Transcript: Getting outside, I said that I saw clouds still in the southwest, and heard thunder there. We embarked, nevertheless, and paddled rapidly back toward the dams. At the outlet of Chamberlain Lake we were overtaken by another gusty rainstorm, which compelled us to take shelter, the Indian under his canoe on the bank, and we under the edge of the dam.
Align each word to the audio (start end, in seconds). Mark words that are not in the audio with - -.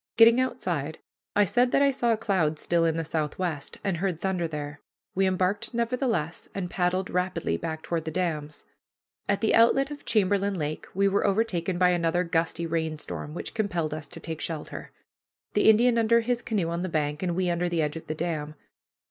Getting 0.17 0.41
outside, 0.41 0.97
I 1.35 1.45
said 1.45 1.69
that 1.71 1.83
I 1.83 1.91
saw 1.91 2.15
clouds 2.15 2.59
still 2.63 2.85
in 2.85 2.97
the 2.97 3.03
southwest, 3.03 3.77
and 3.83 3.97
heard 3.97 4.19
thunder 4.19 4.47
there. 4.47 4.81
We 5.13 5.27
embarked, 5.27 5.75
nevertheless, 5.75 6.49
and 6.55 6.71
paddled 6.71 7.11
rapidly 7.11 7.55
back 7.55 7.83
toward 7.83 8.05
the 8.05 8.09
dams. 8.09 8.65
At 9.29 9.41
the 9.41 9.53
outlet 9.53 9.91
of 9.91 10.03
Chamberlain 10.03 10.55
Lake 10.55 10.87
we 10.95 11.07
were 11.07 11.27
overtaken 11.27 11.77
by 11.77 11.91
another 11.91 12.23
gusty 12.23 12.65
rainstorm, 12.65 13.35
which 13.35 13.53
compelled 13.53 13.93
us 13.93 14.07
to 14.07 14.19
take 14.19 14.41
shelter, 14.41 14.89
the 15.53 15.69
Indian 15.69 15.99
under 15.99 16.21
his 16.21 16.41
canoe 16.41 16.69
on 16.69 16.81
the 16.81 16.89
bank, 16.89 17.21
and 17.21 17.35
we 17.35 17.51
under 17.51 17.69
the 17.69 17.83
edge 17.83 17.95
of 17.95 18.07
the 18.07 18.15
dam. 18.15 18.55